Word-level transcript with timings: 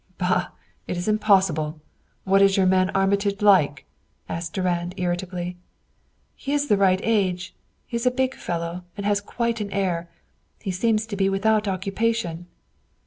"Bah! 0.17 0.47
It 0.87 0.97
is 0.97 1.07
impossible! 1.07 1.79
What 2.23 2.41
is 2.41 2.57
your 2.57 2.65
man 2.65 2.89
Armitage 2.95 3.43
like?" 3.43 3.85
asked 4.27 4.53
Durand 4.53 4.95
irritably. 4.97 5.57
"He 6.35 6.53
is 6.53 6.69
the 6.69 6.75
right 6.77 6.99
age. 7.03 7.53
He 7.85 7.97
is 7.97 8.07
a 8.07 8.09
big 8.09 8.33
fellow 8.33 8.83
and 8.97 9.05
has 9.05 9.21
quite 9.21 9.61
an 9.61 9.69
air. 9.71 10.09
He 10.59 10.71
seems 10.71 11.05
to 11.05 11.15
be 11.15 11.29
without 11.29 11.67
occupation." 11.67 12.47